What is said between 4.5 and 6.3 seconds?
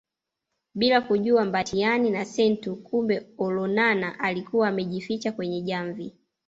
amejificha kwenye jamvi